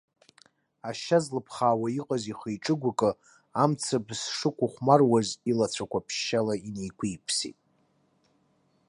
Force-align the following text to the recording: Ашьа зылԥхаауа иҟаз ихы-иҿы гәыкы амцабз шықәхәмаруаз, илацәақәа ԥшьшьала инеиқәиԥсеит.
Ашьа 0.89 1.19
зылԥхаауа 1.25 1.87
иҟаз 1.99 2.23
ихы-иҿы 2.31 2.75
гәыкы 2.81 3.11
амцабз 3.63 4.19
шықәхәмаруаз, 4.37 5.29
илацәақәа 5.49 6.05
ԥшьшьала 6.05 6.55
инеиқәиԥсеит. 6.67 7.57